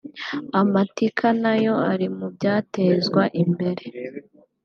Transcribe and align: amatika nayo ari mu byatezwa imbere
amatika 0.61 1.25
nayo 1.41 1.73
ari 1.91 2.07
mu 2.17 2.27
byatezwa 2.35 3.23
imbere 3.43 3.85